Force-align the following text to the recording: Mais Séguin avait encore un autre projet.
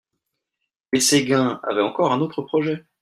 Mais 0.91 0.99
Séguin 0.99 1.59
avait 1.61 1.83
encore 1.83 2.11
un 2.11 2.21
autre 2.21 2.41
projet. 2.41 2.85